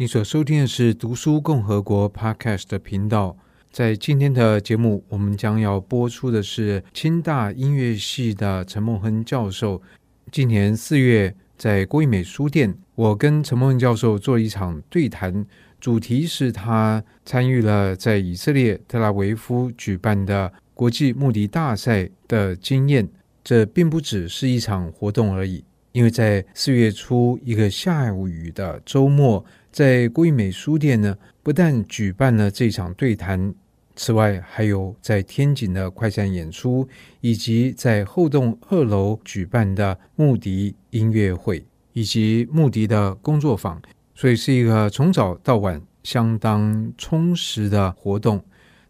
[0.00, 3.36] 你所收听的是读书共和国 Podcast 的频道。
[3.72, 9.82] 在今天的节目，我们将要播出的是清大音乐系的陈梦亨教授。
[10.30, 15.44] 今年四月，在郭义美书店，我跟陈梦亨教授做了一场对谈，
[15.80, 23.08] 主题是他参与了在以色列特拉维夫举办的国际木笛大赛的经验。
[23.42, 29.44] 这并不只是一场活动而已，因为在四月初一个下雨的周末。
[29.78, 33.54] 在郭义美书店呢，不但举办了这场对谈，
[33.94, 36.88] 此外还有在天井的快闪演出，
[37.20, 43.80] 以及在后栋二楼举办的木笛音乐会，以及木笛的工作坊，
[44.16, 48.42] 所以是一个从早到晚相当充实的活动。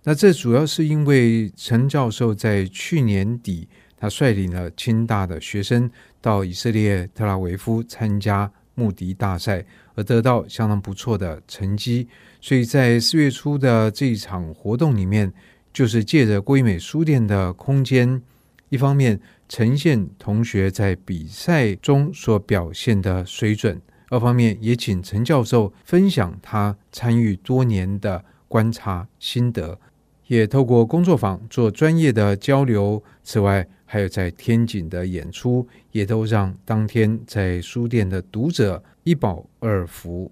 [0.04, 5.90] 那这主要是因为陈教授在去年底，他率领了清大的学生
[6.22, 9.62] 到以色列特拉维夫参加木笛大赛。
[9.98, 12.06] 而得到相当不错的成绩，
[12.40, 15.32] 所以在四月初的这一场活动里面，
[15.72, 18.22] 就是借着郭义美书店的空间，
[18.68, 29.80] 一方面呈现同学在比赛中所表现的水准，二方面也请陈教授分享他参与多年的观察心得，
[30.28, 33.02] 也透过工作坊做专业的交流。
[33.24, 40.30] 此外，还有在天井的演出，也都让当天在书店的读者一饱二福。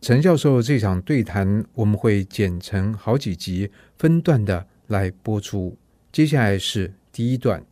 [0.00, 5.76] 陈教授这场对谈，我们会剪成好几集，分段的来播出。
[6.10, 7.62] 接下来是第一段，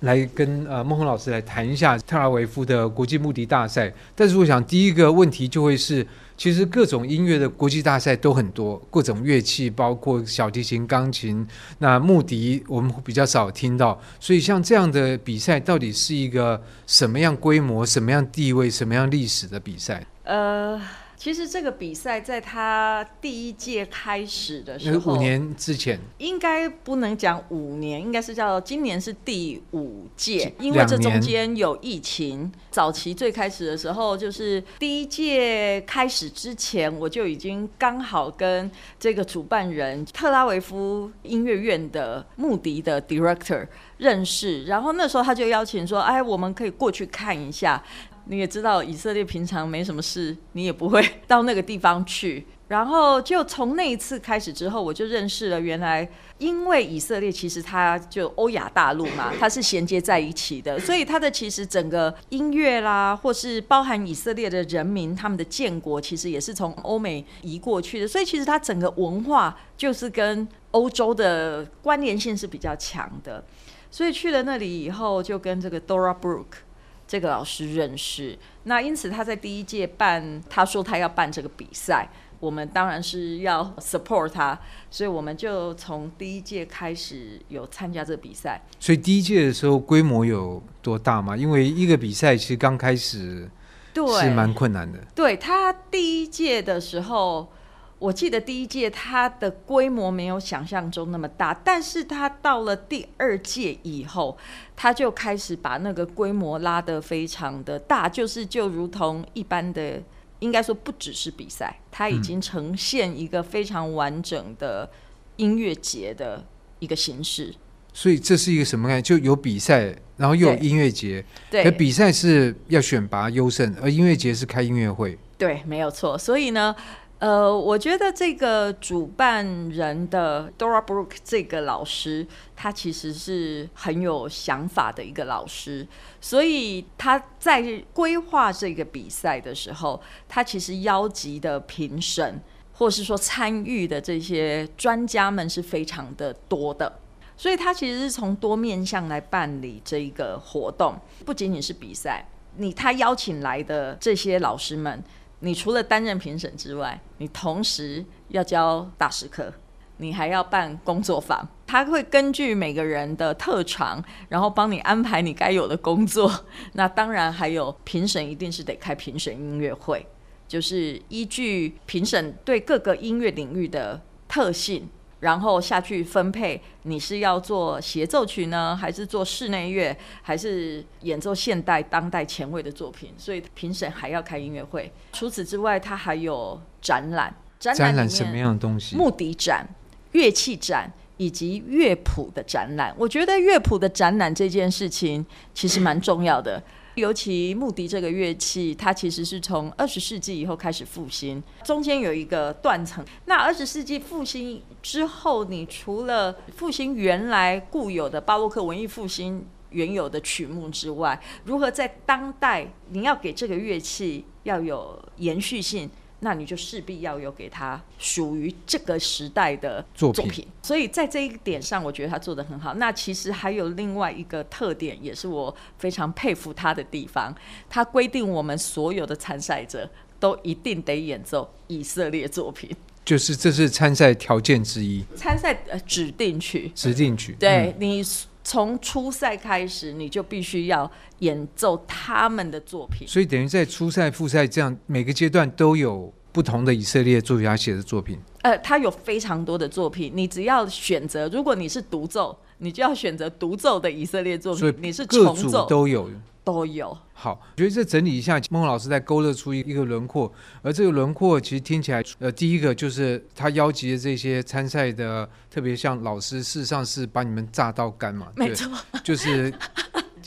[0.00, 3.92] 来跟呃梦亨老师来谈一下特拉维夫的国际木笛大赛。
[4.16, 6.06] 但是我想第一个问题就会是。
[6.40, 11.46] 其实各种音乐的国际大赛都很多，各种乐器包括小提琴、钢琴，
[11.80, 14.00] 那木笛我们比较少听到。
[14.18, 20.06] 所以像这样的比赛，到底是一个什么样规模、什么样地位、什么样历史的比赛？
[20.24, 20.80] 呃。
[21.20, 32.50] 其实这个比赛在他第一届开始的时候，五年之前，应该不能讲五年，应该是叫今年是第五届，因为这中间有疫情。
[32.70, 43.66] 早期最开始的时候，就是第一届开始之前，我就已经刚好跟这个主办人特拉维夫音乐院的穆迪的 director
[43.98, 47.82] 认识，然后那时候他就邀请说：“哎，我们可以过去看一下。”
[48.26, 52.46] 你也知道，以色列平常没什么事，你也不会到那个地方去。
[52.70, 56.08] 然后就从那一次开始之后，我就认识了原来，
[56.38, 73.44] 因为以色列其实它就欧亚大陆嘛， 它是衔接在一起的，所以它的其实整个音乐啦，或是包含以色列的人民他们的建国，其实也是从欧美移过去的，所以其实它整个文化就是跟欧洲的关联性是比较强的。
[73.90, 76.62] 所以去了那里以后，就跟这个 Dora Brooke。
[77.08, 82.08] 这个老师认识，那因此他在第一届办，他说他要办这个比赛，
[82.40, 84.58] 我们当然是要 support 他，
[84.90, 88.60] 所以我们就从第一届开始有参加这个比赛。
[88.80, 91.36] 所以第一届的时候规模有多大吗？
[91.36, 93.48] 因为一个比赛其实刚开始
[93.94, 94.98] 对是蛮困难的。
[95.14, 97.52] 对，他第一届的时候。
[98.00, 104.38] 我记得第一届它的规模没有想象中那么大，但是他到了第二届以后，
[104.74, 110.02] 他就开始把那个规模拉得非常的大，就是就如同一般的，
[110.40, 114.90] 应该说不只是比赛，它已经呈现一个非常完整的
[115.36, 116.44] 音乐节的
[116.80, 117.54] 一个形式。
[117.54, 117.60] 嗯。
[117.94, 119.02] 所以这是一个什么概念？
[119.02, 121.24] 就有比赛，然后又有音乐节。
[121.50, 125.18] 对，可比赛是要选拔优胜，而音乐节是开音乐会。
[125.38, 126.18] 对，没有错。
[126.18, 126.74] 所以呢。
[127.20, 132.26] 呃，我觉得这个主办人的 Dora Brook 这个老师，
[132.56, 135.86] 他其实是很有想法的一个老师，
[136.18, 140.00] 所以他在规划这个比赛的时候，
[140.30, 142.40] 他其实邀集的评审
[142.72, 146.90] 或是说参与的这些专家们是非常的多的，
[147.36, 152.26] 所以他其实是从多面向来办理这一个活动，不仅仅是比赛，
[152.56, 155.04] 你他邀请来的这些老师们。
[155.40, 159.52] 你除了担任评审之外，你同时要教大师课，
[159.96, 161.48] 你还要办工作坊。
[161.66, 166.44] 他会根据每个人的特长，然后帮你安排你该有的工作。
[166.74, 170.06] 那当然还有评审，一定是得开评审音乐会，
[170.48, 174.88] 就是依据评审对各个音乐领域的特性。
[175.20, 183.12] 然后下去分配，你是要做协奏曲呢，还是做室内乐，还是演奏现代、当代、前卫的作品？
[183.16, 184.90] 所以评审还要开音乐会。
[185.12, 188.96] 除此之外，它还有展览，展览什么样的东西？
[188.96, 189.68] 木笛展、
[190.12, 192.94] 乐器展以及乐谱的展览。
[192.96, 196.62] 我觉得乐谱的展览这件事情其实蛮重要的。
[196.96, 203.04] 尤其穆笛这个乐器，它其实是从二十世纪以后开始复兴，中间有一个断层。
[203.26, 215.88] 那二十世纪复兴之后，你除了复兴原来固有的巴洛克文艺复兴原有的曲目之外，如何在当代你要给这个乐器要有延续性？
[216.20, 222.74] 那你就势必要有给他属于这个时代的作品，作品，所以在这一点上，我觉得他做的很好。
[222.74, 227.34] 那其实还有另外一个特点，也是我非常佩服他的地方。
[227.68, 229.88] 他规定我们所有的参赛者
[230.18, 232.70] 都一定得演奏以色列作品，
[233.04, 235.02] 就是这是参赛条件之一。
[235.16, 238.02] 参赛呃指定曲，指定曲，对、嗯、你
[238.42, 243.06] 从初赛开始，你就必须要演奏他们的作品。
[243.06, 246.12] 所以等于在初赛、复赛这样每个阶段都有。
[246.32, 254.74] 不同的以色列作曲家写的作品，呃，他有非常多的作品，你只要选择，如果你是独奏，你就要选择独奏的以色列作品。
[254.78, 256.08] 你是重奏都有，
[256.44, 256.96] 都有。
[257.12, 268.70] 好，我觉得这整理一下，孟老师在勾勒出一一个轮廓，而这个轮廓其实听起来，呃，第一个就是他邀集的这些参赛的，特别像老师，事实上是把你们榨到干嘛，没错，
[269.02, 269.52] 就是。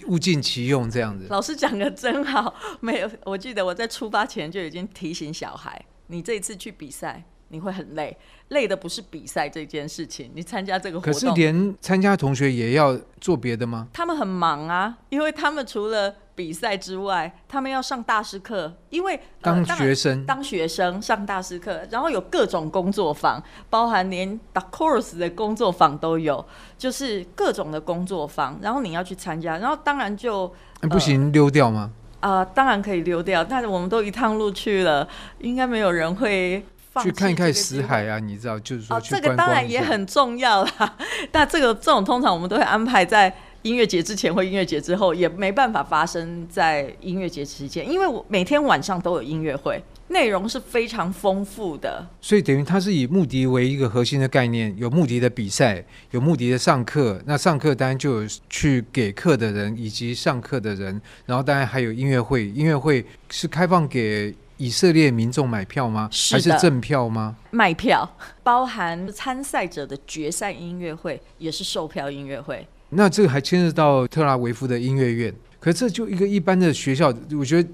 [0.07, 2.53] 物尽其用这样子， 老师讲的真好。
[2.81, 7.23] 没有，我记得我在出发前就已经提醒小孩，你这一次去比赛，
[7.53, 8.17] 你会很累，
[8.49, 11.13] 累的不是比赛这件事情，你参加这个活动。
[11.13, 13.87] 可是连参加同学也要做别的吗？
[13.93, 26.43] 他们很忙啊，因为他们除了比赛之外，他们要上大师课，因为、呃、当学生当学生上大师课，然后有各种工作坊，包含连 dark course 的工作坊都有，
[26.75, 30.51] 就是各种的工作坊，然后你要去参加，然后当然就、
[30.81, 31.91] 呃、不行溜掉吗？
[32.21, 35.07] 啊、呃，当然可以溜掉，但是我们都一趟路去了，
[35.37, 36.65] 应该没有人会。
[37.01, 40.97] 去看一看死海啊，你知道，就是说，哦，这个当然也很重要啦。
[41.31, 52.05] 但这个这种通常我们都会安排在音乐节之前或音乐节之后，也没办法发生在音乐节期间，因为我每天晚上都有音乐会，内容是非常丰富的。
[52.19, 57.19] 所以等于它是以木笛为一个核心的概念，有木笛的比赛，有木笛的上课。
[57.25, 64.35] 那上课当然就有去给课的人以及上课的人，然后当然还有音乐会，音乐会是开放给。
[64.57, 66.07] 以色列民众买票吗？
[66.11, 67.35] 是还是赠票吗？
[67.51, 72.67] 卖票， 包含参赛者的决赛音乐会，也是售票音乐会。
[72.89, 75.33] 那这个还牵涉到特拉维夫的音乐院。
[75.59, 77.69] 可是这就一个一般的学校，我觉得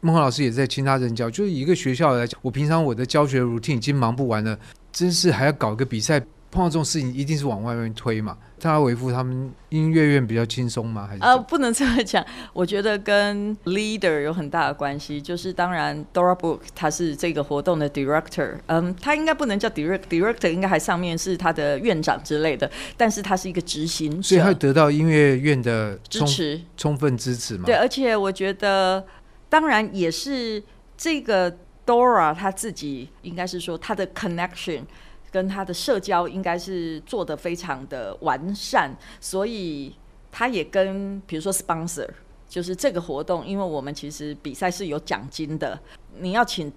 [0.00, 1.30] 孟老师也在亲他任教。
[1.30, 4.58] 就是一个学校来讲，我平常我的教学 routine 已经忙不完了，
[4.92, 6.20] 真是还要搞个比赛。
[6.50, 8.36] 碰到这种事情，一定是往外面推嘛。
[8.58, 11.06] 特拉维夫他们音乐院比较轻松吗？
[11.06, 12.24] 还是呃， 不能这么讲。
[12.52, 15.20] 我觉得跟 leader 有很大的关系。
[15.22, 22.68] 就是当然，Dora Book 他是这个活动的 director，嗯，他应该不能叫 direct，director 应该还上面是他的院长之类的。
[22.96, 27.64] 但是他是一个执行者，所以他得到音乐院的支持，充分支持嘛。
[27.66, 29.04] 对，而且我觉得，
[29.48, 30.60] 当然也是
[30.96, 31.54] 这个
[31.86, 34.80] Dora 他自己应该是说他的 connection。
[35.30, 39.94] 跟他的社交应该是做的非常的完善，所以
[40.32, 42.08] 他也跟比如说 sponsor，
[42.48, 45.78] 就是这个活动，因为我们其实比赛是有奖金的，
[46.18, 46.72] 你要请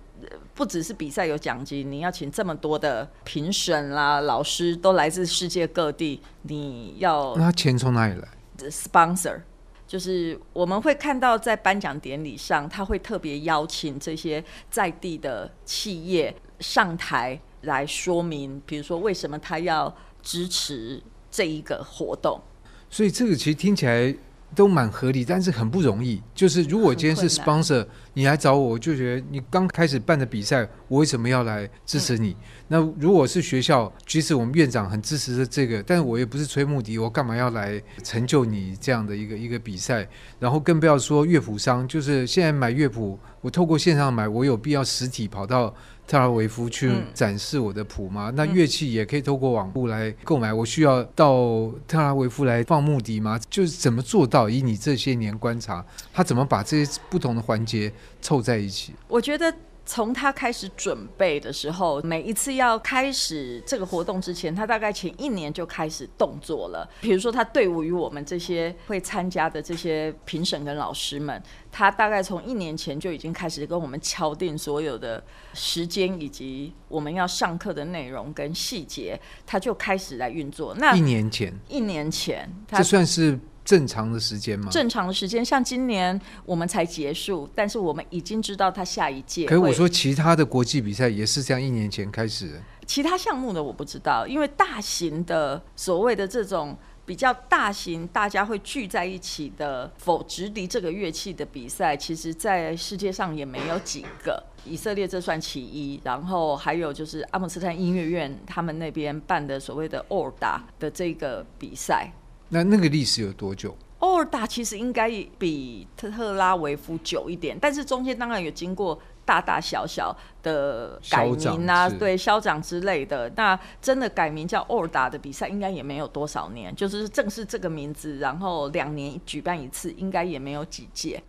[0.54, 8.28] 不只是比赛有奖金，你要请这么多的评审啦、老师都来自世界各地，你要那钱从哪里来
[8.70, 9.40] ？sponsor
[9.88, 17.40] 就是我们会看到在颁奖典礼上，他会特别邀请这些在地的企业上台。
[17.62, 22.42] 来说明，比如说为什么他要支持这一个活动，
[22.90, 24.14] 所以这个其实听起来
[24.54, 26.22] 都蛮合理，但是很不容易。
[26.36, 32.32] 就是如果今天是 sponsor，你来找我，我就觉得你刚开始办的比赛，我为什么要来支持你？
[32.32, 32.36] 嗯、
[32.68, 40.06] 那如果是学校，即使我们院长很支持的这个，但是我也不是吹木笛，我干嘛要来成就你这样的一个一个比赛？
[40.38, 45.74] 然后更不要说乐谱商，就是现在买乐谱，我透过线上买，我有必要实体跑到？
[46.12, 48.30] 特拉维夫去展示我的谱吗？
[48.32, 50.52] 嗯、那乐器也可以透过网络来购买。
[50.52, 53.40] 我需要到特拉维夫来放木笛吗？
[53.50, 54.50] 就是怎么做到？
[54.50, 57.90] 以你这些年观察，他怎么把这些不同的环节
[58.22, 58.92] 凑在一起？
[59.08, 59.56] 我觉得。
[59.92, 66.90] 从他开始准备的时候，每一次要开始这个活动之前，他大概前一年就开始动作了。
[67.02, 75.22] 比如说，他队伍于我们这些会参加的这些评审跟老师们，他大概从一年前就已经开始跟我们敲定所有的
[75.54, 80.74] 时间以及我们要上课的内容跟细节，他就开始来运作。
[80.76, 83.38] 那一年前，一年前，这算是。
[83.72, 84.68] 正常的时间吗？
[84.70, 89.46] 正常的时间，像今年我们才结束，但是我们已经知道他下一届。
[89.46, 92.60] 可是我说其他的国际比赛也是这样，一年前开始。
[92.86, 104.44] 其他项目的我不知道，因为大型的所谓的这种比较大型，大家会聚在一起的否直笛这个乐器的比赛，其实在世界上也没有几个。
[104.66, 112.12] 以色列这算其一，然后还有就是阿姆斯特丹音乐院他们那边办的所谓的欧尔达的这个比赛。
[112.54, 113.74] 那那个历史有多久？
[114.00, 123.32] 欧尔达其实应该比特特拉维夫久一点，但是中间当然有经过大大小小的改名啊，对，消长之类的。
[123.38, 131.24] 那真的改名叫欧尔达的比赛，应该也没有多少年，就是正是这个名字，然后两年举办一次，应该也没有几届。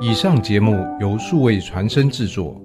[0.00, 2.60] 以上节目由数位传声制作。